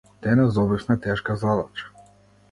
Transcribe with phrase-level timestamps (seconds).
[0.25, 1.91] Денес добивме тешка задача.